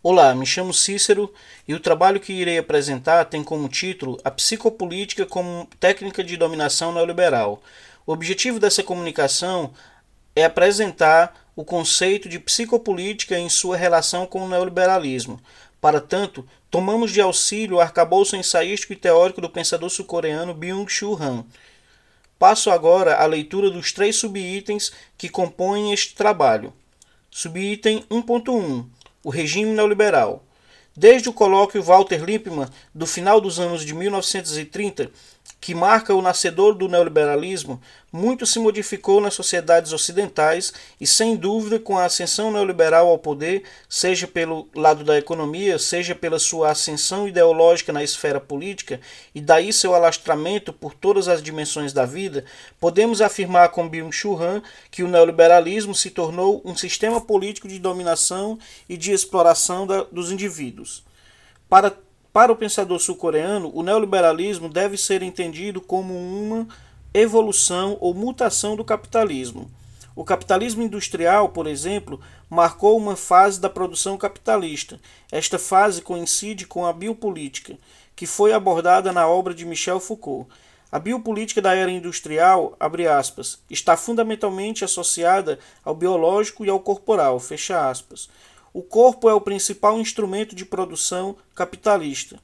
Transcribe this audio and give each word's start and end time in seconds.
Olá, 0.00 0.32
me 0.32 0.46
chamo 0.46 0.72
Cícero 0.72 1.34
e 1.66 1.74
o 1.74 1.80
trabalho 1.80 2.20
que 2.20 2.32
irei 2.32 2.56
apresentar 2.56 3.24
tem 3.24 3.42
como 3.42 3.68
título 3.68 4.16
A 4.22 4.30
Psicopolítica 4.30 5.26
como 5.26 5.68
Técnica 5.80 6.22
de 6.22 6.36
Dominação 6.36 6.92
Neoliberal. 6.92 7.60
O 8.06 8.12
objetivo 8.12 8.60
dessa 8.60 8.80
comunicação 8.80 9.72
é 10.36 10.44
apresentar 10.44 11.50
o 11.56 11.64
conceito 11.64 12.28
de 12.28 12.38
psicopolítica 12.38 13.36
em 13.36 13.48
sua 13.48 13.76
relação 13.76 14.24
com 14.24 14.44
o 14.44 14.48
neoliberalismo. 14.48 15.40
Para 15.80 16.00
tanto, 16.00 16.48
tomamos 16.70 17.10
de 17.10 17.20
auxílio 17.20 17.78
o 17.78 17.80
arcabouço 17.80 18.36
ensaístico 18.36 18.92
e 18.92 18.96
teórico 18.96 19.40
do 19.40 19.50
pensador 19.50 19.90
sul-coreano 19.90 20.54
Byung-Chul 20.54 21.20
Han. 21.20 21.44
Passo 22.38 22.70
agora 22.70 23.16
à 23.16 23.26
leitura 23.26 23.68
dos 23.68 23.90
três 23.90 24.14
subitens 24.14 24.92
que 25.18 25.28
compõem 25.28 25.92
este 25.92 26.14
trabalho. 26.14 26.72
Subitem 27.28 28.04
1.1 28.08 28.86
o 29.28 29.30
regime 29.30 29.74
neoliberal. 29.74 30.42
Desde 30.96 31.28
o 31.28 31.34
colóquio 31.34 31.82
Walter 31.82 32.24
Lippmann, 32.24 32.70
do 32.94 33.06
final 33.06 33.42
dos 33.42 33.60
anos 33.60 33.84
de 33.84 33.94
1930, 33.94 35.10
que 35.60 35.74
marca 35.74 36.14
o 36.14 36.22
nascedor 36.22 36.74
do 36.74 36.88
neoliberalismo, 36.88 37.80
muito 38.12 38.46
se 38.46 38.58
modificou 38.58 39.20
nas 39.20 39.34
sociedades 39.34 39.92
ocidentais 39.92 40.72
e, 41.00 41.06
sem 41.06 41.36
dúvida, 41.36 41.78
com 41.78 41.98
a 41.98 42.04
ascensão 42.04 42.50
neoliberal 42.50 43.08
ao 43.08 43.18
poder, 43.18 43.64
seja 43.88 44.26
pelo 44.26 44.68
lado 44.74 45.04
da 45.04 45.18
economia, 45.18 45.78
seja 45.78 46.14
pela 46.14 46.38
sua 46.38 46.70
ascensão 46.70 47.28
ideológica 47.28 47.92
na 47.92 48.02
esfera 48.02 48.40
política 48.40 49.00
e 49.34 49.40
daí 49.40 49.72
seu 49.72 49.94
alastramento 49.94 50.72
por 50.72 50.94
todas 50.94 51.28
as 51.28 51.42
dimensões 51.42 51.92
da 51.92 52.06
vida, 52.06 52.44
podemos 52.80 53.20
afirmar 53.20 53.70
com 53.70 53.88
Byung-Chul 53.88 54.40
Han 54.40 54.62
que 54.90 55.02
o 55.02 55.08
neoliberalismo 55.08 55.94
se 55.94 56.10
tornou 56.10 56.62
um 56.64 56.76
sistema 56.76 57.20
político 57.20 57.68
de 57.68 57.78
dominação 57.78 58.58
e 58.88 58.96
de 58.96 59.12
exploração 59.12 59.86
da, 59.86 60.04
dos 60.04 60.30
indivíduos. 60.30 61.04
Para 61.68 61.94
para 62.32 62.52
o 62.52 62.56
pensador 62.56 62.98
sul-coreano, 63.00 63.70
o 63.74 63.82
neoliberalismo 63.82 64.68
deve 64.68 64.96
ser 64.96 65.22
entendido 65.22 65.80
como 65.80 66.14
uma 66.14 66.68
evolução 67.12 67.96
ou 68.00 68.12
mutação 68.14 68.76
do 68.76 68.84
capitalismo. 68.84 69.70
O 70.14 70.24
capitalismo 70.24 70.82
industrial, 70.82 71.50
por 71.50 71.66
exemplo, 71.66 72.20
marcou 72.50 72.96
uma 72.96 73.16
fase 73.16 73.60
da 73.60 73.70
produção 73.70 74.18
capitalista. 74.18 75.00
Esta 75.30 75.58
fase 75.58 76.02
coincide 76.02 76.66
com 76.66 76.84
a 76.84 76.92
biopolítica, 76.92 77.78
que 78.14 78.26
foi 78.26 78.52
abordada 78.52 79.12
na 79.12 79.28
obra 79.28 79.54
de 79.54 79.64
Michel 79.64 80.00
Foucault. 80.00 80.50
A 80.90 80.98
biopolítica 80.98 81.62
da 81.62 81.74
era 81.74 81.90
industrial, 81.90 82.76
aspas, 83.16 83.60
está 83.70 83.96
fundamentalmente 83.96 84.84
associada 84.84 85.58
ao 85.84 85.94
biológico 85.94 86.64
e 86.64 86.68
ao 86.68 86.80
corporal, 86.80 87.38
o 88.72 88.82
corpo 88.82 89.28
é 89.28 89.34
o 89.34 89.40
principal 89.40 89.98
instrumento 89.98 90.54
de 90.54 90.64
produção 90.64 91.36
capitalista. 91.54 92.38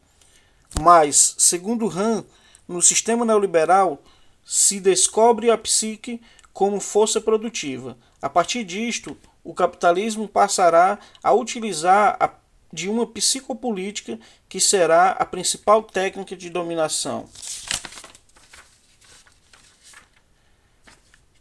Mas, 0.80 1.34
segundo 1.39 1.89
Han, 1.89 2.25
no 2.67 2.83
sistema 2.83 3.25
neoliberal 3.25 4.03
se 4.45 4.80
descobre 4.80 5.50
a 5.50 5.58
psique 5.58 6.20
como 6.52 6.80
força 6.80 7.20
produtiva. 7.20 7.97
A 8.20 8.28
partir 8.28 8.64
disto, 8.64 9.17
o 9.42 9.52
capitalismo 9.52 10.27
passará 10.27 10.98
a 11.22 11.33
utilizar 11.33 12.17
a, 12.19 12.30
de 12.72 12.89
uma 12.89 13.06
psicopolítica 13.06 14.19
que 14.48 14.61
será 14.61 15.11
a 15.11 15.25
principal 15.25 15.83
técnica 15.83 16.36
de 16.36 16.48
dominação. 16.48 17.28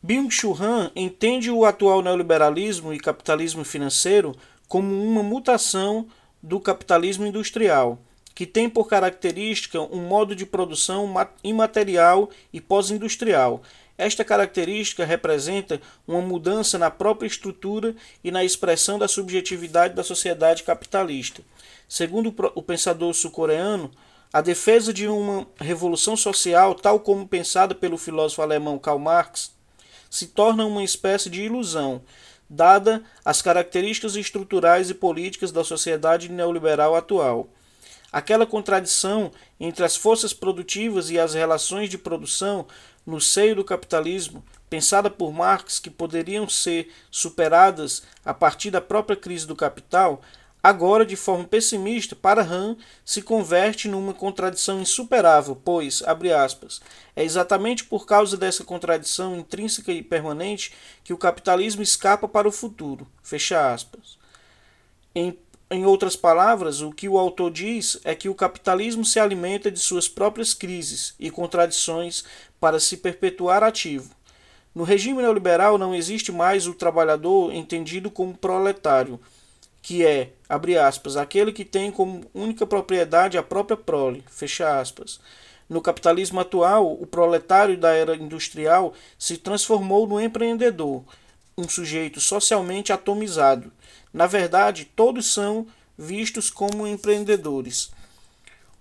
Byung-Chul 0.05 0.61
Han 0.61 0.91
entende 0.93 1.49
o 1.49 1.63
atual 1.63 2.01
neoliberalismo 2.01 2.93
e 2.93 2.99
capitalismo 2.99 3.63
financeiro 3.63 4.35
como 4.73 4.91
uma 5.03 5.21
mutação 5.21 6.07
do 6.41 6.59
capitalismo 6.59 7.27
industrial, 7.27 7.99
que 8.33 8.43
tem 8.43 8.67
por 8.67 8.87
característica 8.87 9.79
um 9.79 10.07
modo 10.07 10.35
de 10.35 10.47
produção 10.47 11.13
imaterial 11.43 12.31
e 12.51 12.59
pós-industrial. 12.59 13.61
Esta 13.95 14.25
característica 14.25 15.05
representa 15.05 15.79
uma 16.07 16.21
mudança 16.21 16.79
na 16.79 16.89
própria 16.89 17.27
estrutura 17.27 17.95
e 18.23 18.31
na 18.31 18.43
expressão 18.43 18.97
da 18.97 19.07
subjetividade 19.07 19.93
da 19.93 20.03
sociedade 20.03 20.63
capitalista. 20.63 21.43
Segundo 21.87 22.33
o 22.55 22.63
pensador 22.63 23.13
sul-coreano, 23.13 23.91
a 24.33 24.41
defesa 24.41 24.91
de 24.91 25.07
uma 25.07 25.45
revolução 25.57 26.17
social, 26.17 26.73
tal 26.73 26.99
como 26.99 27.27
pensada 27.27 27.75
pelo 27.75 27.95
filósofo 27.95 28.41
alemão 28.41 28.79
Karl 28.79 28.97
Marx, 28.97 29.51
se 30.09 30.25
torna 30.25 30.65
uma 30.65 30.83
espécie 30.83 31.29
de 31.29 31.43
ilusão, 31.43 32.01
dada 32.53 33.03
as 33.25 33.41
características 33.41 34.15
estruturais 34.15 34.89
e 34.89 34.93
políticas 34.93 35.51
da 35.51 35.63
sociedade 35.63 36.29
neoliberal 36.29 36.95
atual. 36.95 37.49
Aquela 38.11 38.45
contradição 38.45 39.31
entre 39.59 39.83
as 39.83 39.95
forças 39.95 40.33
produtivas 40.33 41.09
e 41.09 41.19
as 41.19 41.33
relações 41.33 41.89
de 41.89 41.97
produção 41.97 42.67
no 43.05 43.19
seio 43.19 43.55
do 43.55 43.63
capitalismo, 43.63 44.43
pensada 44.69 45.09
por 45.09 45.33
Marx 45.33 45.79
que 45.79 45.89
poderiam 45.89 46.47
ser 46.47 46.91
superadas 47.09 48.03
a 48.23 48.33
partir 48.33 48.69
da 48.69 48.79
própria 48.79 49.15
crise 49.15 49.47
do 49.47 49.55
capital, 49.55 50.21
agora 50.63 51.05
de 51.05 51.17
forma 51.17 51.43
pessimista 51.43 52.15
para 52.15 52.41
Han 52.41 52.77
se 53.03 53.21
converte 53.21 53.89
numa 53.89 54.13
contradição 54.13 54.79
insuperável, 54.79 55.59
pois, 55.61 56.01
abre 56.05 56.31
aspas, 56.31 56.81
é 57.13 57.23
exatamente 57.23 57.83
por 57.83 58.05
causa 58.05 58.37
dessa 58.37 58.63
contradição 58.63 59.35
intrínseca 59.35 59.91
e 59.91 60.01
permanente 60.01 60.73
que 61.03 61.11
o 61.11 61.17
capitalismo 61.17 61.83
escapa 61.83 62.29
para 62.29 62.47
o 62.47 62.51
futuro, 62.51 63.05
fecha 63.21 63.73
aspas. 63.73 64.17
Em, 65.13 65.37
em 65.69 65.85
outras 65.85 66.15
palavras, 66.15 66.79
o 66.79 66.91
que 66.91 67.09
o 67.09 67.17
autor 67.17 67.51
diz 67.51 67.99
é 68.05 68.15
que 68.15 68.29
o 68.29 68.35
capitalismo 68.35 69.03
se 69.03 69.19
alimenta 69.19 69.69
de 69.69 69.79
suas 69.79 70.07
próprias 70.07 70.53
crises 70.53 71.13
e 71.19 71.29
contradições 71.29 72.23
para 72.57 72.79
se 72.79 72.95
perpetuar 72.95 73.63
ativo. 73.63 74.15
No 74.73 74.83
regime 74.83 75.21
neoliberal 75.21 75.77
não 75.77 75.93
existe 75.93 76.31
mais 76.31 76.65
o 76.65 76.73
trabalhador 76.73 77.53
entendido 77.53 78.09
como 78.09 78.35
proletário, 78.35 79.19
que 79.83 80.05
é, 80.05 80.31
abre 80.47 80.77
aspas, 80.77 81.17
aquele 81.17 81.51
que 81.51 81.65
tem 81.65 81.91
como 81.91 82.25
única 82.33 82.65
propriedade 82.65 83.37
a 83.37 83.43
própria 83.43 83.75
prole, 83.75 84.23
fecha 84.29 84.79
aspas. 84.79 85.19
No 85.67 85.81
capitalismo 85.81 86.39
atual, 86.39 86.93
o 86.93 87.05
proletário 87.05 87.77
da 87.77 87.91
era 87.91 88.15
industrial 88.15 88.93
se 89.19 89.37
transformou 89.37 90.07
no 90.07 90.21
empreendedor, 90.21 91.03
um 91.57 91.67
sujeito 91.67 92.21
socialmente 92.21 92.93
atomizado. 92.93 93.73
Na 94.13 94.25
verdade, 94.25 94.89
todos 94.95 95.33
são 95.33 95.67
vistos 95.97 96.49
como 96.49 96.87
empreendedores. 96.87 97.91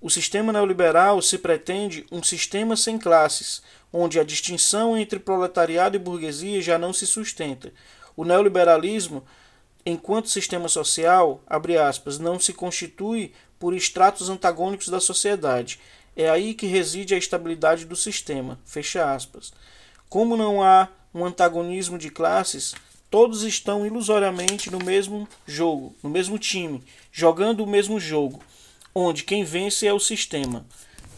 O 0.00 0.08
sistema 0.08 0.52
neoliberal 0.52 1.20
se 1.20 1.36
pretende 1.36 2.06
um 2.12 2.22
sistema 2.22 2.76
sem 2.76 2.96
classes, 2.96 3.60
onde 3.92 4.20
a 4.20 4.24
distinção 4.24 4.96
entre 4.96 5.18
proletariado 5.18 5.96
e 5.96 5.98
burguesia 5.98 6.62
já 6.62 6.78
não 6.78 6.92
se 6.92 7.08
sustenta. 7.08 7.72
O 8.16 8.24
neoliberalismo 8.24 9.24
enquanto 9.84 10.28
sistema 10.28 10.68
social, 10.68 11.42
abre 11.46 11.76
aspas, 11.76 12.18
não 12.18 12.38
se 12.38 12.52
constitui 12.52 13.32
por 13.58 13.74
estratos 13.74 14.28
antagônicos 14.28 14.88
da 14.88 15.00
sociedade. 15.00 15.78
É 16.16 16.28
aí 16.28 16.54
que 16.54 16.66
reside 16.66 17.14
a 17.14 17.18
estabilidade 17.18 17.84
do 17.84 17.96
sistema, 17.96 18.58
fecha 18.64 19.12
aspas. 19.12 19.52
Como 20.08 20.36
não 20.36 20.62
há 20.62 20.88
um 21.14 21.24
antagonismo 21.24 21.98
de 21.98 22.10
classes, 22.10 22.74
todos 23.10 23.42
estão 23.42 23.86
ilusoriamente 23.86 24.70
no 24.70 24.78
mesmo 24.78 25.28
jogo, 25.46 25.94
no 26.02 26.10
mesmo 26.10 26.38
time, 26.38 26.82
jogando 27.10 27.62
o 27.62 27.66
mesmo 27.66 28.00
jogo, 28.00 28.40
onde 28.94 29.24
quem 29.24 29.44
vence 29.44 29.86
é 29.86 29.92
o 29.92 30.00
sistema. 30.00 30.66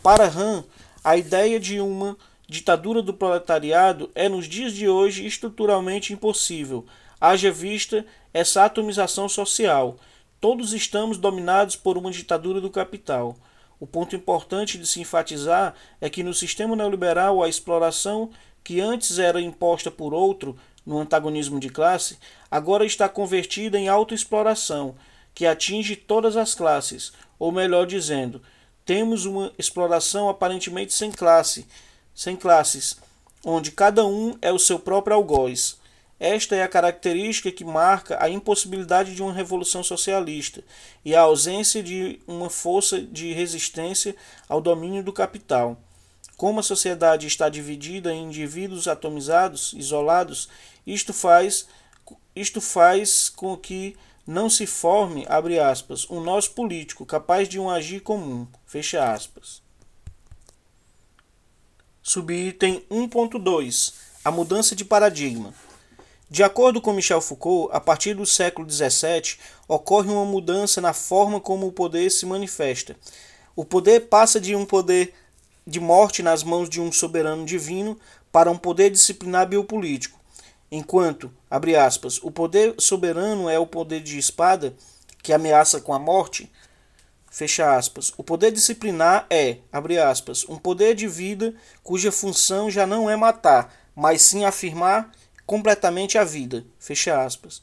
Para 0.02 0.26
Han, 0.26 0.64
a 1.02 1.16
ideia 1.16 1.58
de 1.58 1.80
uma 1.80 2.16
ditadura 2.48 3.00
do 3.00 3.14
proletariado 3.14 4.10
é 4.14 4.28
nos 4.28 4.46
dias 4.46 4.72
de 4.72 4.88
hoje 4.88 5.26
estruturalmente 5.26 6.12
impossível, 6.12 6.84
haja 7.24 7.50
vista 7.50 8.04
essa 8.34 8.66
atomização 8.66 9.30
social. 9.30 9.96
Todos 10.38 10.74
estamos 10.74 11.16
dominados 11.16 11.74
por 11.74 11.96
uma 11.96 12.10
ditadura 12.10 12.60
do 12.60 12.68
capital. 12.68 13.34
O 13.80 13.86
ponto 13.86 14.14
importante 14.14 14.76
de 14.76 14.86
se 14.86 15.00
enfatizar 15.00 15.74
é 16.02 16.10
que 16.10 16.22
no 16.22 16.34
sistema 16.34 16.76
neoliberal 16.76 17.42
a 17.42 17.48
exploração 17.48 18.30
que 18.62 18.78
antes 18.78 19.18
era 19.18 19.40
imposta 19.40 19.90
por 19.90 20.12
outro, 20.12 20.54
no 20.84 20.98
antagonismo 20.98 21.58
de 21.58 21.70
classe, 21.70 22.18
agora 22.50 22.84
está 22.84 23.08
convertida 23.08 23.78
em 23.78 23.88
autoexploração, 23.88 24.94
que 25.34 25.46
atinge 25.46 25.96
todas 25.96 26.36
as 26.36 26.54
classes, 26.54 27.12
ou 27.38 27.50
melhor 27.50 27.86
dizendo, 27.86 28.42
temos 28.84 29.24
uma 29.24 29.50
exploração 29.58 30.28
aparentemente 30.28 30.92
sem 30.92 31.10
classe, 31.10 31.66
sem 32.14 32.36
classes, 32.36 32.98
onde 33.42 33.70
cada 33.70 34.04
um 34.06 34.36
é 34.42 34.52
o 34.52 34.58
seu 34.58 34.78
próprio 34.78 35.16
algoz. 35.16 35.82
Esta 36.18 36.54
é 36.54 36.62
a 36.62 36.68
característica 36.68 37.50
que 37.50 37.64
marca 37.64 38.16
a 38.22 38.28
impossibilidade 38.28 39.14
de 39.14 39.22
uma 39.22 39.32
revolução 39.32 39.82
socialista 39.82 40.62
e 41.04 41.14
a 41.14 41.22
ausência 41.22 41.82
de 41.82 42.20
uma 42.26 42.48
força 42.48 43.00
de 43.00 43.32
resistência 43.32 44.14
ao 44.48 44.60
domínio 44.60 45.02
do 45.02 45.12
capital. 45.12 45.76
Como 46.36 46.60
a 46.60 46.62
sociedade 46.62 47.26
está 47.26 47.48
dividida 47.48 48.12
em 48.12 48.24
indivíduos 48.24 48.88
atomizados, 48.88 49.72
isolados, 49.76 50.48
isto 50.86 51.12
faz, 51.12 51.66
isto 52.34 52.60
faz 52.60 53.28
com 53.28 53.56
que 53.56 53.96
não 54.26 54.48
se 54.48 54.66
forme, 54.66 55.26
abre 55.28 55.58
aspas, 55.58 56.08
um 56.08 56.20
nós 56.20 56.48
político 56.48 57.04
capaz 57.04 57.48
de 57.48 57.58
um 57.58 57.68
agir 57.68 58.00
comum, 58.00 58.46
fecha 58.66 59.12
aspas. 59.12 59.62
Subitem 62.02 62.84
1.2 62.90 63.94
A 64.24 64.30
mudança 64.30 64.74
de 64.74 64.84
paradigma. 64.84 65.54
De 66.34 66.42
acordo 66.42 66.80
com 66.80 66.92
Michel 66.92 67.20
Foucault, 67.20 67.70
a 67.72 67.78
partir 67.78 68.12
do 68.14 68.26
século 68.26 68.68
XVII 68.68 69.36
ocorre 69.68 70.10
uma 70.10 70.24
mudança 70.24 70.80
na 70.80 70.92
forma 70.92 71.40
como 71.40 71.68
o 71.68 71.72
poder 71.72 72.10
se 72.10 72.26
manifesta. 72.26 72.96
O 73.54 73.64
poder 73.64 74.08
passa 74.08 74.40
de 74.40 74.56
um 74.56 74.66
poder 74.66 75.14
de 75.64 75.78
morte 75.78 76.24
nas 76.24 76.42
mãos 76.42 76.68
de 76.68 76.80
um 76.80 76.90
soberano 76.90 77.44
divino 77.44 77.96
para 78.32 78.50
um 78.50 78.58
poder 78.58 78.90
disciplinar 78.90 79.46
biopolítico, 79.46 80.18
enquanto, 80.72 81.30
abre 81.48 81.76
aspas, 81.76 82.18
o 82.20 82.32
poder 82.32 82.74
soberano 82.80 83.48
é 83.48 83.56
o 83.56 83.64
poder 83.64 84.00
de 84.00 84.18
espada 84.18 84.74
que 85.22 85.32
ameaça 85.32 85.80
com 85.80 85.94
a 85.94 86.00
morte, 86.00 86.50
fecha 87.30 87.76
aspas. 87.76 88.12
O 88.18 88.24
poder 88.24 88.50
disciplinar 88.50 89.24
é, 89.30 89.58
abre 89.70 90.00
aspas, 90.00 90.44
um 90.48 90.58
poder 90.58 90.96
de 90.96 91.06
vida 91.06 91.54
cuja 91.84 92.10
função 92.10 92.68
já 92.68 92.84
não 92.84 93.08
é 93.08 93.14
matar, 93.14 93.72
mas 93.94 94.20
sim 94.22 94.44
afirmar 94.44 95.12
completamente 95.46 96.18
a 96.18 96.24
vida, 96.24 96.64
fecha 96.78 97.22
aspas. 97.22 97.62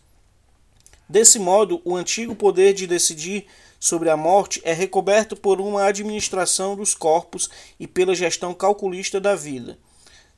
Desse 1.07 1.39
modo, 1.39 1.81
o 1.83 1.95
antigo 1.95 2.35
poder 2.35 2.73
de 2.73 2.87
decidir 2.87 3.45
sobre 3.79 4.09
a 4.09 4.15
morte 4.15 4.61
é 4.63 4.73
recoberto 4.73 5.35
por 5.35 5.59
uma 5.59 5.85
administração 5.85 6.75
dos 6.75 6.93
corpos 6.93 7.49
e 7.79 7.87
pela 7.87 8.15
gestão 8.15 8.53
calculista 8.53 9.19
da 9.19 9.35
vida. 9.35 9.77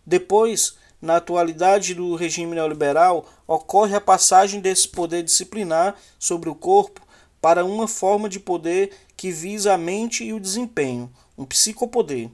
Depois, 0.06 0.75
na 1.01 1.18
atualidade 1.18 1.94
do 1.94 2.16
regime 2.16 2.56
neoliberal, 2.56 3.30
ocorre 3.45 3.94
a 3.94 4.01
passagem 4.01 4.62
desse 4.62 4.88
poder 4.88 5.22
disciplinar 5.22 5.95
sobre 6.18 6.50
o 6.50 6.56
corpo 6.56 7.01
para 7.42 7.66
uma 7.66 7.88
forma 7.88 8.30
de 8.30 8.40
poder 8.40 8.92
que 9.18 9.30
visa 9.30 9.74
a 9.74 9.78
mente 9.78 10.24
e 10.24 10.31
o 10.31 10.40
desempenho, 10.40 11.12
um 11.38 11.45
psicopoder. 11.45 12.30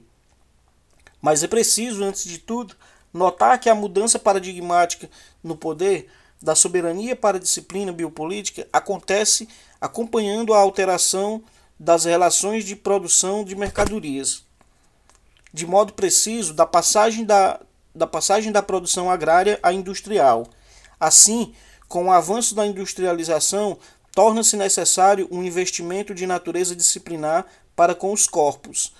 Mas 1.20 1.42
é 1.42 1.48
preciso, 1.48 2.04
antes 2.04 2.24
de 2.24 2.38
tudo, 2.38 2.76
notar 3.12 3.58
que 3.58 3.68
a 3.68 3.74
mudança 3.74 4.18
paradigmática 4.18 5.08
no 5.42 5.56
poder 5.56 6.08
da 6.40 6.54
soberania 6.54 7.14
para 7.14 7.36
a 7.36 7.40
disciplina 7.40 7.92
biopolítica 7.92 8.66
acontece 8.72 9.48
acompanhando 9.80 10.54
a 10.54 10.58
alteração 10.58 11.42
das 11.78 12.04
relações 12.04 12.64
de 12.64 12.76
produção 12.76 13.44
de 13.44 13.54
mercadorias. 13.54 14.44
De 15.52 15.66
modo 15.66 15.92
preciso, 15.92 16.54
da 16.54 16.66
passagem 16.66 17.24
da, 17.24 17.60
da 17.94 18.06
passagem 18.06 18.52
da 18.52 18.62
produção 18.62 19.10
agrária 19.10 19.58
à 19.62 19.72
industrial. 19.72 20.46
Assim, 20.98 21.54
com 21.88 22.06
o 22.06 22.12
avanço 22.12 22.54
da 22.54 22.66
industrialização, 22.66 23.78
torna-se 24.14 24.56
necessário 24.56 25.28
um 25.30 25.42
investimento 25.42 26.14
de 26.14 26.26
natureza 26.26 26.76
disciplinar 26.76 27.46
para 27.74 27.94
com 27.94 28.12
os 28.12 28.26
corpos, 28.26 28.94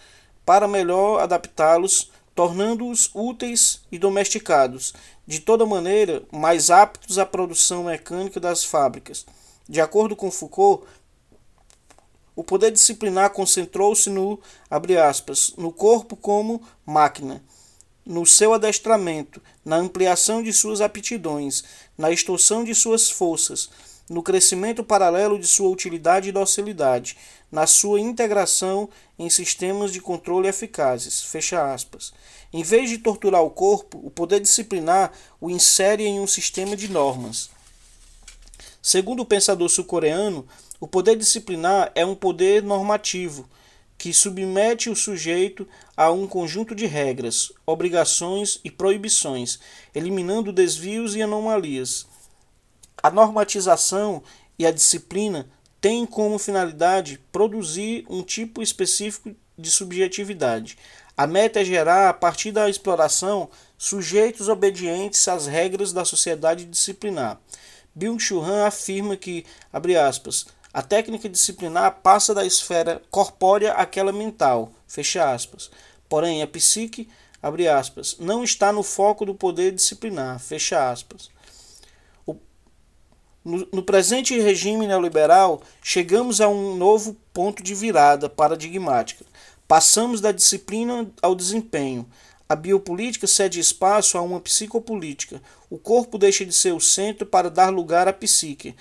para 0.45 0.67
melhor 0.67 1.21
adaptá-los, 1.21 2.11
tornando-os 2.40 3.10
úteis 3.12 3.82
e 3.92 3.98
domesticados, 3.98 4.94
de 5.26 5.40
toda 5.40 5.66
maneira 5.66 6.22
mais 6.32 6.70
aptos 6.70 7.19
à 7.19 7.26
produção 7.26 7.84
mecânica 7.84 8.40
das 8.40 8.64
fábricas. 8.64 9.26
De 9.69 9.78
acordo 9.78 10.16
com 10.16 10.31
Foucault, 10.31 10.87
o 12.34 12.42
poder 12.42 12.70
disciplinar 12.70 13.28
concentrou-se 13.28 14.08
no, 14.08 14.40
aspas, 15.06 15.52
no 15.58 15.70
corpo 15.70 16.16
como 16.16 16.62
máquina, 16.87 17.44
no 18.06 18.25
seu 18.25 18.54
adestramento, 18.54 19.42
na 19.62 19.76
ampliação 19.76 20.42
de 20.42 20.50
suas 20.50 20.81
aptidões, 20.81 21.62
na 21.98 22.10
extorsão 22.10 22.64
de 22.64 22.75
suas 22.75 23.10
forças, 23.10 23.69
no 24.11 24.25
crescimento 24.25 24.83
paralelo 24.83 25.39
de 25.39 25.47
sua 25.47 25.69
utilidade 25.69 26.29
e 26.29 26.33
docilidade, 26.33 27.17
na 27.51 27.65
sua 27.65 28.01
integração 28.01 28.89
em 29.17 29.31
sistemas 29.31 29.93
de 29.93 30.01
controle 30.01 30.49
eficazes. 30.49 31.23
Fecha 31.23 31.73
aspas. 31.73 32.12
Em 32.53 32.65
vez 32.65 32.91
de 32.91 32.99
torturar 32.99 33.43
o 33.43 33.51
corpo, 33.51 34.01
o 34.03 34.11
poder 34.11 34.41
disciplinar 34.41 35.12
o 35.41 35.49
insere 35.49 36.05
em 36.05 36.19
um 36.19 36.27
sistema 36.27 36.77
de 36.77 36.89
normas. 36.89 37.51
Segundo 38.83 39.21
o 39.21 39.27
pensador 39.27 39.69
sul-coreano, 39.69 40.45
o 40.81 40.89
poder 40.89 41.15
disciplinar 41.15 41.93
é 41.95 42.05
um 42.05 42.17
poder 42.17 42.65
normativo 42.65 43.49
que 43.97 44.12
submete 44.12 44.91
o 44.91 44.97
sujeito 44.97 45.69
a 45.97 46.11
um 46.11 46.27
conjunto 46.27 46.75
de 46.75 46.87
regras, 46.87 47.53
obrigações 47.65 48.59
e 48.65 48.71
proibições, 48.71 49.61
eliminando 49.95 50.53
desvios 50.53 51.15
e 51.15 51.23
anomalias. 51.23 52.10
A 53.02 53.11
normatização 53.11 54.23
e 54.58 54.67
a 54.67 54.70
disciplina 54.70 55.49
têm 55.81 56.05
como 56.05 56.38
finalidade 56.38 57.19
produzir 57.32 58.05
um 58.08 58.23
tipo 58.23 58.62
específico 58.62 59.35
de 59.56 59.70
subjetividade. 59.70 60.76
A 61.17 61.26
meta 61.26 61.61
é 61.61 61.64
gerar, 61.64 62.08
a 62.08 62.14
partir 62.14 62.52
da 62.52 62.69
exploração, 62.69 63.50
sujeitos 63.76 64.49
obedientes 64.49 65.26
às 65.29 65.47
regras 65.47 65.93
da 65.93 66.05
sociedade 66.05 66.64
disciplinar. 66.64 67.41
Byung-Chul 67.94 68.43
Han 68.43 68.67
afirma 68.67 69.17
que, 69.17 69.44
abre 69.73 69.97
aspas, 69.97 70.47
a 70.73 70.82
técnica 70.82 71.29
disciplinar 71.29 71.99
passa 72.02 72.32
da 72.32 72.47
esfera 72.47 73.02
corpórea 73.11 73.73
àquela 73.73 74.12
mental, 74.12 74.73
fecha 74.87 75.32
aspas. 75.32 75.70
Porém, 76.08 76.43
a 76.43 76.47
psique, 76.47 77.08
abre 77.43 77.69
aspas, 77.69 78.17
não 78.19 78.44
está 78.44 78.73
no 78.73 78.82
foco 78.82 79.26
do 79.26 79.35
poder 79.35 79.73
disciplinar, 79.73 80.38
fecha 80.38 80.91
aspas. 80.91 81.29
No, 83.44 83.66
no 83.72 83.82
presente 83.82 84.38
regime 84.38 84.87
neoliberal, 84.87 85.62
chegamos 85.82 86.40
a 86.40 86.48
um 86.48 86.76
novo 86.76 87.16
ponto 87.32 87.62
de 87.62 87.75
virada 87.75 88.28
paradigmática. 88.28 89.25
Passamos 89.66 90.20
da 90.20 90.32
disciplina 90.32 91.10
ao 91.22 91.34
desempenho. 91.34 92.06
A 92.48 92.56
biopolítica 92.56 93.26
cede 93.26 93.60
espaço 93.60 94.19
a 94.19 94.22
uma 94.22 94.40
psicopolítica. 94.40 95.40
O 95.70 95.78
corpo 95.78 96.19
deixa 96.19 96.44
de 96.44 96.52
ser 96.52 96.75
o 96.75 96.81
centro 96.81 97.25
para 97.25 97.48
dar 97.48 97.70
lugar 97.70 98.08
à 98.08 98.12
psique. 98.12 98.75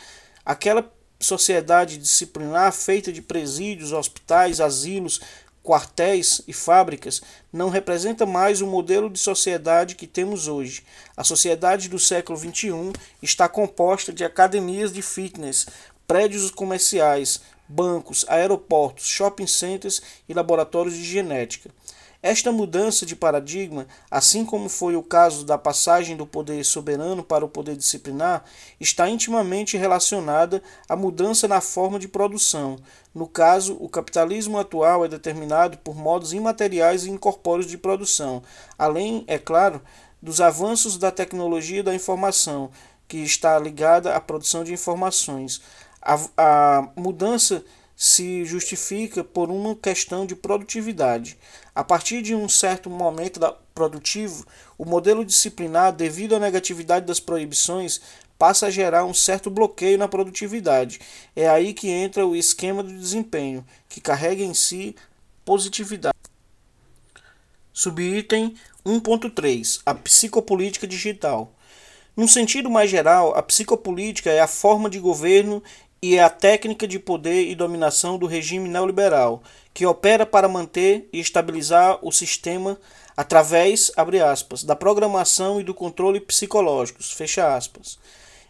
Aquela 0.44 0.92
sociedade 1.20 1.98
disciplinar 1.98 2.74
feita 2.74 3.14
de 3.14 3.22
presídios, 3.22 3.92
hospitais, 3.92 4.60
asilos, 4.60 5.22
quartéis 5.64 6.42
e 6.48 6.54
fábricas 6.54 7.22
não 7.52 7.70
representa 7.70 8.26
mais 8.26 8.62
o 8.62 8.68
modelo 8.68 9.10
de 9.10 9.20
sociedade 9.20 9.96
que 9.96 10.08
temos 10.08 10.48
hoje. 10.48 10.84
A 11.16 11.24
sociedade 11.24 11.90
do 11.90 12.00
século 12.00 12.38
XXI 12.38 12.94
está 13.22 13.48
composta 13.48 14.12
de 14.12 14.24
academias 14.24 14.92
de 14.92 15.02
fitness, 15.02 15.68
prédios 16.08 16.50
comerciais, 16.50 17.42
bancos, 17.68 18.26
aeroportos, 18.28 19.06
shopping 19.06 19.48
centers 19.48 20.02
e 20.28 20.34
laboratórios 20.34 20.96
de 20.96 21.04
genética. 21.04 21.70
Esta 22.22 22.52
mudança 22.52 23.06
de 23.06 23.16
paradigma, 23.16 23.88
assim 24.12 24.44
como 24.44 24.68
foi 24.68 24.94
o 24.98 25.02
caso 25.02 25.46
da 25.46 25.58
passagem 25.58 26.18
do 26.18 26.26
poder 26.26 26.66
soberano 26.66 27.24
para 27.24 27.46
o 27.46 27.50
poder 27.50 27.78
disciplinar, 27.78 28.44
está 28.78 29.10
intimamente 29.10 29.78
relacionada 29.78 30.62
à 30.90 30.98
mudança 30.98 31.48
na 31.48 31.62
forma 31.62 31.98
de 31.98 32.10
produção. 32.10 32.78
No 33.16 33.26
caso, 33.26 33.78
o 33.80 33.88
capitalismo 33.88 34.60
atual 34.60 35.06
é 35.06 35.08
determinado 35.08 35.78
por 35.78 35.96
modos 35.96 36.34
imateriais 36.34 37.06
e 37.06 37.10
incorpóreos 37.10 37.68
de 37.68 37.78
produção, 37.78 38.44
além, 38.78 39.24
é 39.26 39.38
claro, 39.38 39.82
dos 40.22 40.42
avanços 40.42 40.98
da 40.98 41.12
tecnologia 41.12 41.82
da 41.82 41.96
informação, 41.96 42.70
que 43.08 43.20
está 43.20 43.58
ligada 43.58 44.14
à 44.14 44.20
produção 44.20 44.66
de 44.66 44.74
informações. 44.74 45.62
A, 46.02 46.20
a 46.38 46.90
mudança 46.98 47.64
se 48.02 48.46
justifica 48.46 49.26
por 49.26 49.52
uma 49.52 49.76
questão 49.76 50.26
de 50.26 50.34
produtividade. 50.34 51.38
A 51.76 51.84
partir 51.84 52.22
de 52.22 52.34
um 52.34 52.48
certo 52.48 52.90
momento 52.90 53.42
produtivo, 53.76 54.48
o 54.78 54.86
modelo 54.86 55.26
disciplinar, 55.26 55.92
devido 55.92 56.34
à 56.34 56.40
negatividade 56.40 57.06
das 57.06 57.20
proibições, 57.20 58.00
passa 58.38 58.68
a 58.68 58.72
gerar 58.72 59.04
um 59.04 59.14
certo 59.14 59.50
bloqueio 59.50 59.98
na 59.98 60.08
produtividade. 60.08 61.02
É 61.36 61.50
aí 61.50 61.74
que 61.74 61.90
entra 61.90 62.26
o 62.26 62.38
esquema 62.38 62.82
do 62.82 62.98
desempenho, 62.98 63.66
que 63.90 64.00
carrega 64.00 64.44
em 64.44 64.54
si 64.54 64.96
positividade. 65.44 66.16
Subitem 67.74 68.56
1.3 68.86 69.82
A 69.86 69.94
psicopolítica 69.94 70.88
digital. 70.88 71.54
Num 72.16 72.30
sentido 72.30 72.70
mais 72.70 72.90
geral, 72.90 73.34
a 73.36 73.44
psicopolítica 73.44 74.30
é 74.30 74.40
a 74.40 74.48
forma 74.48 74.90
de 74.90 75.00
governo 75.00 75.62
e 76.02 76.16
é 76.16 76.24
a 76.24 76.30
técnica 76.30 76.88
de 76.88 76.98
poder 76.98 77.48
e 77.50 77.56
dominação 77.56 78.18
do 78.18 78.26
regime 78.26 78.70
neoliberal, 78.70 79.44
que 79.74 79.86
opera 79.86 80.26
para 80.26 80.48
manter 80.48 81.10
e 81.12 81.20
estabilizar 81.20 82.00
o 82.02 82.12
sistema 82.12 82.80
através, 83.16 83.92
abre 83.98 84.22
aspas, 84.22 84.64
da 84.64 84.76
programação 84.76 85.60
e 85.60 85.64
do 85.64 85.74
controle 85.74 86.22
psicológicos, 86.22 87.12
fecha 87.12 87.54
aspas. 87.54 88.00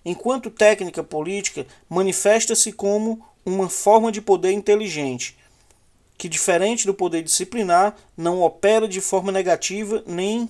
Enquanto 0.06 0.52
técnica 0.52 1.04
política, 1.04 1.66
manifesta-se 1.90 2.72
como 2.72 3.26
uma 3.46 3.68
forma 3.68 4.12
de 4.12 4.22
poder 4.22 4.52
inteligente, 4.52 5.36
que 6.18 6.30
diferente 6.30 6.86
do 6.86 6.94
poder 6.94 7.24
disciplinar, 7.24 7.96
não 8.16 8.42
opera 8.42 8.88
de 8.88 9.02
forma 9.02 9.32
negativa 9.32 10.04
nem 10.06 10.48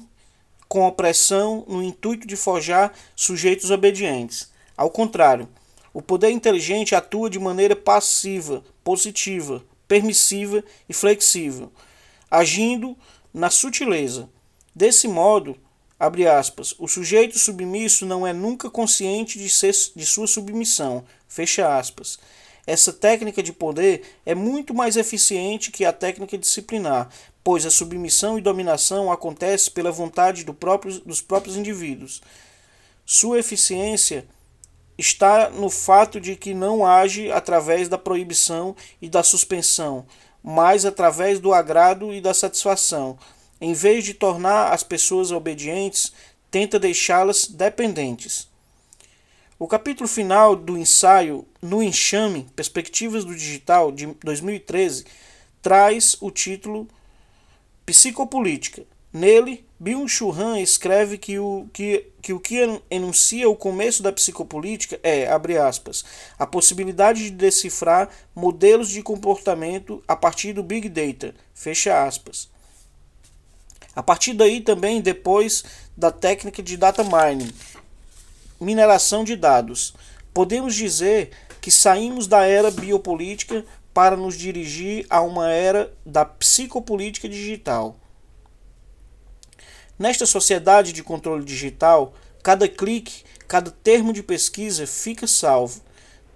com 0.67 0.85
opressão 0.85 1.63
no 1.67 1.81
intuito 1.81 2.27
de 2.27 2.35
forjar 2.35 2.93
sujeitos 3.15 3.71
obedientes. 3.71 4.51
Ao 4.75 4.89
contrário, 4.89 5.47
O 5.93 6.01
poder 6.01 6.29
inteligente 6.29 6.95
atua 6.95 7.29
de 7.29 7.39
maneira 7.39 7.75
passiva, 7.75 8.63
positiva, 8.83 9.63
permissiva 9.87 10.63
e 10.87 10.93
flexível, 10.93 11.71
agindo 12.29 12.95
na 13.33 13.49
sutileza. 13.49 14.29
Desse 14.73 15.07
modo, 15.07 15.57
abre 15.99 16.27
aspas, 16.27 16.75
o 16.77 16.87
sujeito 16.87 17.39
submisso 17.39 18.05
não 18.05 18.25
é 18.25 18.31
nunca 18.31 18.69
consciente 18.69 19.39
de, 19.39 19.49
ser, 19.49 19.73
de 19.95 20.05
sua 20.05 20.27
submissão, 20.27 21.03
fecha 21.27 21.75
aspas. 21.75 22.19
Essa 22.67 22.93
técnica 22.93 23.41
de 23.41 23.51
poder 23.51 24.03
é 24.23 24.35
muito 24.35 24.75
mais 24.75 24.95
eficiente 24.95 25.71
que 25.71 25.83
a 25.83 25.91
técnica 25.91 26.37
disciplinar, 26.37 27.09
pois 27.43 27.65
a 27.65 27.71
submissão 27.71 28.37
e 28.37 28.41
dominação 28.41 29.11
acontece 29.11 29.71
pela 29.71 29.91
vontade 29.91 30.43
do 30.43 30.53
próprio, 30.53 30.99
dos 30.99 31.19
próprios 31.19 31.57
indivíduos. 31.57 32.21
Sua 33.03 33.39
eficiência 33.39 34.27
está 34.99 35.49
no 35.49 35.69
fato 35.69 36.19
de 36.19 36.35
que 36.35 36.53
não 36.53 36.85
age 36.85 37.31
através 37.31 37.87
da 37.87 37.97
proibição 37.97 38.75
e 39.01 39.07
da 39.07 39.23
suspensão, 39.23 40.05
mas 40.43 40.85
através 40.85 41.39
do 41.39 41.53
agrado 41.53 42.13
e 42.13 42.19
da 42.19 42.33
satisfação. 42.33 43.17
Em 43.61 43.73
vez 43.73 44.03
de 44.03 44.13
tornar 44.13 44.73
as 44.73 44.83
pessoas 44.83 45.31
obedientes, 45.31 46.11
tenta 46.51 46.77
deixá-las 46.77 47.47
dependentes. 47.47 48.49
O 49.57 49.67
capítulo 49.67 50.07
final 50.07 50.55
do 50.55 50.77
ensaio 50.77 51.45
No 51.61 51.83
Enxame 51.83 52.47
Perspectivas 52.55 53.25
do 53.25 53.35
Digital 53.35 53.91
de 53.91 54.07
2013 54.23 55.05
traz 55.61 56.15
o 56.21 56.31
título 56.31 56.87
Psicopolítica. 57.85 58.85
Nele, 59.11 59.65
Byung-Chul 59.81 60.37
Han 60.37 60.59
escreve 60.59 61.17
que 61.17 61.39
o 61.39 61.69
que, 61.71 62.05
que 62.21 62.33
o 62.33 62.39
que 62.39 62.81
enuncia 62.91 63.49
o 63.49 63.55
começo 63.55 64.03
da 64.03 64.11
psicopolítica 64.11 64.99
é, 65.01 65.25
abre 65.31 65.57
aspas, 65.57 66.03
a 66.37 66.45
possibilidade 66.45 67.23
de 67.23 67.31
decifrar 67.31 68.09
modelos 68.35 68.89
de 68.89 69.01
comportamento 69.01 70.03
a 70.05 70.17
partir 70.17 70.51
do 70.51 70.61
Big 70.61 70.89
Data, 70.89 71.33
fecha 71.53 72.03
aspas. 72.05 72.49
A 73.95 74.03
partir 74.03 74.33
daí 74.33 74.59
também 74.59 75.01
depois 75.01 75.63
da 75.95 76.11
técnica 76.11 76.61
de 76.61 76.75
data 76.75 77.03
mining, 77.03 77.51
mineração 78.59 79.23
de 79.23 79.37
dados, 79.37 79.93
podemos 80.33 80.75
dizer 80.75 81.31
que 81.61 81.71
saímos 81.71 82.27
da 82.27 82.45
era 82.45 82.69
biopolítica 82.69 83.65
para 83.93 84.17
nos 84.17 84.37
dirigir 84.37 85.05
a 85.09 85.21
uma 85.21 85.49
era 85.49 85.93
da 86.05 86.25
psicopolítica 86.25 87.29
digital. 87.29 87.97
Nesta 89.99 90.25
sociedade 90.25 90.91
de 90.93 91.03
controle 91.03 91.43
digital, 91.43 92.13
cada 92.41 92.69
clique, 92.69 93.25
cada 93.49 93.69
termo 93.69 94.13
de 94.13 94.23
pesquisa 94.23 94.87
fica 94.87 95.27
salvo. 95.27 95.81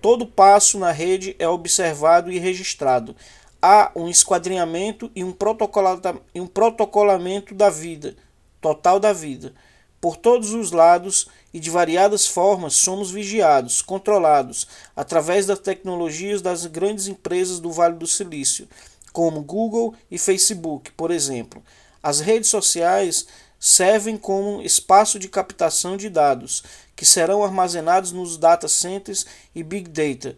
Todo 0.02 0.28
passo 0.28 0.78
na 0.78 0.92
rede 0.92 1.34
é 1.40 1.48
observado 1.48 2.30
e 2.30 2.38
registrado. 2.38 3.16
Há 3.62 3.90
um 3.96 4.10
esquadrinhamento 4.10 5.10
e 5.16 5.24
um, 5.24 5.32
protocolamento 5.32 7.56
da 7.56 7.70
vida, 7.70 8.18
total 8.60 9.00
da 9.00 9.14
vida. 9.14 9.54
Por 10.02 10.18
todos 10.18 10.52
os 10.52 10.74
lados 10.74 11.30
e 11.54 11.60
de 11.62 11.70
variadas 11.70 12.28
formas 12.28 12.74
somos 12.74 13.12
vigiados, 13.12 13.82
controlados, 13.82 14.68
através 14.94 15.46
das 15.46 15.60
tecnologias 15.60 16.42
das 16.42 16.66
grandes 16.66 17.08
empresas 17.08 17.62
do 17.62 17.72
Vale 17.72 17.96
do 17.96 18.08
Silício, 18.08 18.68
como 19.14 19.42
Google 19.42 19.94
e 20.12 20.18
Facebook, 20.18 20.92
por 20.92 21.12
exemplo. 21.12 21.64
As 22.02 22.20
redes 22.20 22.50
sociais 22.50 23.26
servem 23.66 24.18
como 24.18 24.62
espaço 24.62 25.18
de 25.18 25.30
captação 25.30 25.96
de 25.96 26.10
dados, 26.10 26.66
que 26.98 27.06
serão 27.06 27.46
armazenados 27.46 28.12
nos 28.12 28.36
data 28.36 28.68
centers 28.68 29.26
e 29.56 29.64
big 29.64 29.90
data 29.90 30.36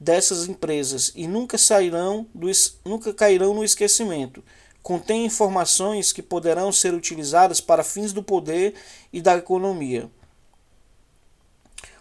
dessas 0.00 0.48
empresas 0.48 1.12
e 1.14 1.26
nunca 1.26 1.58
sairão 1.58 2.26
do, 2.34 2.50
nunca 2.82 3.12
cairão 3.12 3.52
no 3.52 3.62
esquecimento. 3.62 4.42
Contém 4.82 5.26
informações 5.26 6.14
que 6.14 6.22
poderão 6.22 6.72
ser 6.72 6.94
utilizadas 6.94 7.60
para 7.60 7.84
fins 7.84 8.10
do 8.10 8.22
poder 8.22 8.72
e 9.12 9.20
da 9.20 9.36
economia. 9.36 10.10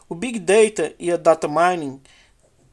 O 0.08 0.16
Big 0.16 0.40
Data 0.40 0.96
e 0.98 1.12
a 1.12 1.18
Data 1.18 1.50
Mining 1.50 2.02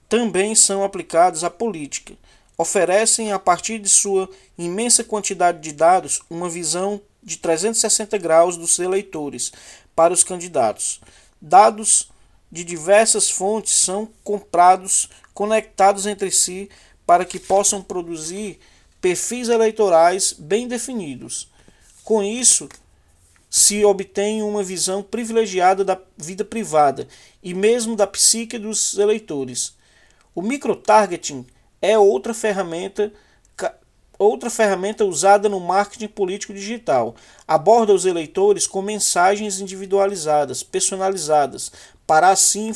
também 0.09 0.55
são 0.55 0.85
aplicados 0.85 1.43
à 1.43 1.51
política. 1.51 2.15
Oferecem, 2.57 3.33
a 3.33 3.41
partir 3.41 3.81
de 3.81 3.89
sua 3.89 4.31
imensa 4.57 5.03
quantidade 5.03 5.59
de 5.59 5.73
dados, 5.73 6.23
uma 6.31 6.49
visão 6.49 7.01
de 7.23 7.37
360 7.39 8.17
graus 8.19 8.57
dos 8.57 8.79
eleitores 8.79 9.53
para 9.95 10.13
os 10.13 10.23
candidatos. 10.25 11.01
Dados 11.41 12.11
de 12.51 12.65
diversas 12.65 13.31
fontes 13.31 13.75
são 13.75 14.09
comprados, 14.25 15.09
conectados 15.35 16.07
entre 16.07 16.31
si, 16.31 16.69
para 17.07 17.25
que 17.25 17.39
possam 17.39 17.83
produzir 17.83 18.59
perfis 19.01 19.49
eleitorais 19.49 20.33
bem 20.33 20.67
definidos. 20.67 21.49
Com 22.05 22.23
isso, 22.23 22.69
se 23.51 23.85
obtém 23.85 24.43
uma 24.43 24.63
visão 24.63 25.03
privilegiada 25.03 25.85
da 25.85 25.99
vida 26.17 26.45
privada 26.45 27.09
e 27.43 27.55
mesmo 27.55 27.97
da 27.97 28.07
psique 28.07 28.59
dos 28.59 28.99
eleitores. 28.99 29.75
O 30.35 30.43
microtargeting 30.43 31.47
é 31.81 31.99
outra 31.99 32.35
ferramenta 32.35 33.13
outra 34.19 34.51
ferramenta 34.51 35.05
usada 35.05 35.49
no 35.49 35.61
marketing 35.61 36.09
político 36.09 36.53
digital. 36.53 37.15
Aborda 37.47 37.95
os 37.95 38.05
eleitores 38.05 38.67
com 38.67 38.83
mensagens 38.83 39.61
individualizadas, 39.61 40.63
personalizadas, 40.63 41.71
para 42.07 42.31
assim 42.31 42.73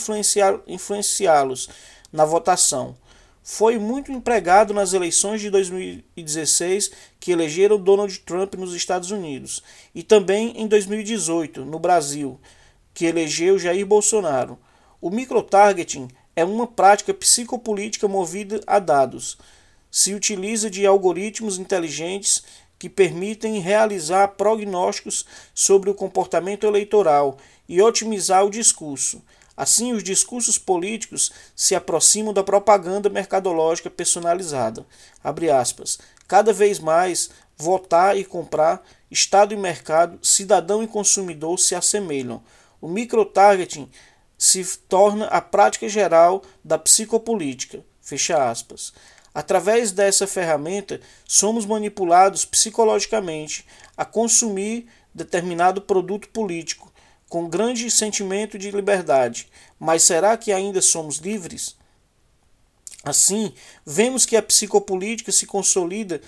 influenciá-los 0.67 1.69
na 2.13 2.25
votação. 2.25 2.95
Foi 3.43 3.77
muito 3.77 4.13
empregado 4.13 4.73
nas 4.73 4.93
eleições 4.93 5.41
de 5.41 5.51
2016 5.51 6.93
que 7.19 7.33
elegeram 7.33 7.77
Donald 7.77 8.17
Trump 8.21 8.55
nos 8.55 8.73
Estados 8.73 9.11
Unidos 9.11 9.65
e 9.93 10.03
também 10.05 10.53
em 10.57 10.69
2018 10.69 11.65
no 11.65 11.81
Brasil, 11.81 12.41
que 12.95 13.05
elegeu 13.05 13.59
Jair 13.59 13.85
Bolsonaro. 13.85 14.57
O 15.01 15.11
microtargeting 15.11 16.07
é 16.37 16.45
uma 16.45 16.69
prática 16.69 17.13
psicopolítica 17.13 18.07
movida 18.07 18.61
a 18.65 18.79
dados 18.79 19.37
se 19.93 20.15
utiliza 20.15 20.71
de 20.71 20.87
algoritmos 20.87 21.59
inteligentes 21.59 22.43
que 22.79 22.89
permitem 22.89 23.61
realizar 23.61 24.27
prognósticos 24.29 25.27
sobre 25.55 25.91
o 25.91 25.95
comportamento 25.95 26.67
eleitoral 26.67 27.37
e 27.69 27.81
otimizar 27.81 28.45
o 28.45 28.51
discurso. 28.51 29.23
Assim, 29.57 29.93
os 29.93 30.03
discursos 30.03 30.59
políticos 30.59 31.31
se 31.55 31.75
aproximam 31.75 32.33
da 32.33 32.43
propaganda 32.43 33.09
mercadológica 33.11 33.91
personalizada. 33.91 34.85
Cada 36.27 36.53
vez 36.53 36.79
mais, 36.79 37.31
votar 37.57 38.17
e 38.17 38.25
comprar, 38.25 38.83
Estado 39.13 39.53
e 39.53 39.59
mercado, 39.59 40.19
cidadão 40.23 40.83
e 40.83 40.87
consumidor 40.87 41.59
se 41.59 41.75
assemelham. 41.75 42.43
O 42.81 42.89
microtargeting 42.89 43.91
se 44.39 44.65
torna 44.89 45.27
a 45.27 45.39
prática 45.39 45.87
geral 45.87 46.43
da 46.65 46.79
psicopolítica. 46.79 47.85
Fecha 48.01 48.51
aspas. 48.51 48.91
Através 49.35 49.93
dessa 49.93 50.27
ferramenta, 50.27 51.01
somos 51.27 51.65
manipulados 51.65 52.45
psicologicamente 52.45 53.67
a 53.97 54.05
consumir 54.05 54.87
determinado 55.15 55.81
produto 55.81 56.29
político 56.29 56.93
com 57.29 57.49
grande 57.49 57.91
sentimento 57.91 58.59
de 58.59 58.71
liberdade. 58.71 59.49
Mas 59.81 60.03
será 60.03 60.37
que 60.37 60.53
ainda 60.53 60.83
somos 60.83 61.17
livres? 61.17 61.77
Assim, 63.03 63.55
vemos 63.87 64.27
que 64.27 64.37
a 64.37 64.43
psicopolítica 64.43 65.33
se 65.33 65.47
consolida 65.47 66.21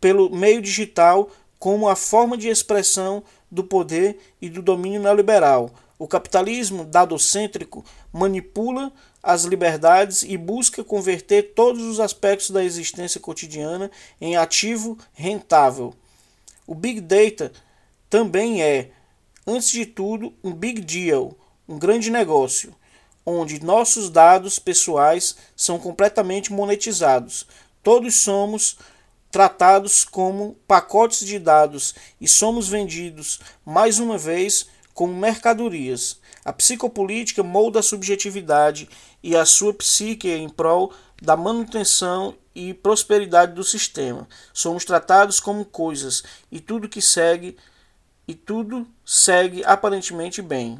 pelo 0.00 0.34
meio 0.34 0.62
digital 0.62 1.30
como 1.58 1.88
a 1.88 1.94
forma 1.94 2.36
de 2.36 2.48
expressão 2.48 3.22
do 3.50 3.62
poder 3.62 4.18
e 4.40 4.48
do 4.48 4.62
domínio 4.62 5.02
neoliberal. 5.02 5.70
O 5.98 6.08
capitalismo 6.08 6.84
dadocêntrico 6.84 7.84
manipula 8.12 8.90
as 9.22 9.44
liberdades 9.44 10.22
e 10.22 10.36
busca 10.36 10.82
converter 10.82 11.52
todos 11.54 11.82
os 11.82 12.00
aspectos 12.00 12.50
da 12.50 12.64
existência 12.64 13.20
cotidiana 13.20 13.90
em 14.20 14.36
ativo 14.36 14.98
rentável. 15.12 15.94
O 16.66 16.74
Big 16.74 17.00
Data 17.00 17.52
também 18.10 18.62
é, 18.62 18.90
antes 19.46 19.70
de 19.70 19.86
tudo, 19.86 20.34
um 20.42 20.52
big 20.52 20.80
deal, 20.80 21.36
um 21.68 21.78
grande 21.78 22.10
negócio, 22.10 22.74
onde 23.24 23.64
nossos 23.64 24.10
dados 24.10 24.58
pessoais 24.58 25.36
são 25.56 25.78
completamente 25.78 26.52
monetizados. 26.52 27.46
Todos 27.82 28.16
somos 28.16 28.76
tratados 29.30 30.04
como 30.04 30.56
pacotes 30.66 31.24
de 31.24 31.38
dados 31.38 31.94
e 32.20 32.28
somos 32.28 32.68
vendidos 32.68 33.40
mais 33.64 33.98
uma 33.98 34.18
vez 34.18 34.66
como 34.94 35.14
mercadorias. 35.14 36.20
A 36.44 36.52
psicopolítica 36.52 37.42
molda 37.42 37.80
a 37.80 37.82
subjetividade 37.82 38.88
e 39.22 39.36
a 39.36 39.44
sua 39.44 39.72
psique 39.72 40.28
em 40.28 40.48
prol 40.48 40.92
da 41.20 41.36
manutenção 41.36 42.34
e 42.54 42.74
prosperidade 42.74 43.54
do 43.54 43.64
sistema. 43.64 44.28
Somos 44.52 44.84
tratados 44.84 45.38
como 45.38 45.64
coisas 45.64 46.22
e 46.50 46.60
tudo 46.60 46.88
que 46.88 47.00
segue 47.00 47.56
e 48.26 48.34
tudo 48.34 48.86
segue 49.04 49.64
aparentemente 49.64 50.42
bem. 50.42 50.78